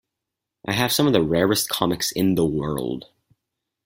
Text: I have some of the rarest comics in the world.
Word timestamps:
I 0.65 0.71
have 0.73 0.91
some 0.91 1.05
of 1.05 1.13
the 1.13 1.21
rarest 1.21 1.69
comics 1.69 2.11
in 2.11 2.33
the 2.33 2.43
world. 2.43 3.09